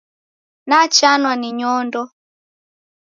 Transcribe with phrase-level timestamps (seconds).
[0.67, 2.01] Nachanwa ni nyondo.